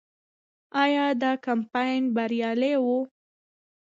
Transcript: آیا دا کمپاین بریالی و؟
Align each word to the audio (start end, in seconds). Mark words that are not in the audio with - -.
آیا 0.83 1.05
دا 1.21 1.31
کمپاین 1.45 2.01
بریالی 2.15 2.73
و؟ 2.83 2.85